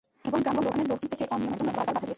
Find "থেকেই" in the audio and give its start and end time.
1.11-1.31